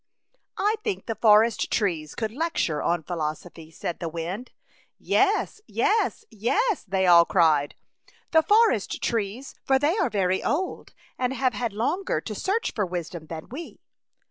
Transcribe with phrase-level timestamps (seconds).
[0.57, 4.49] "I think the forest trees could lec ture on philosophy," said the wind.''
[5.17, 7.75] Yes, yes, yes," they all cried."
[8.31, 12.83] The forest trees, for they are very old and have had longer to search for
[12.83, 13.79] wisdom than we."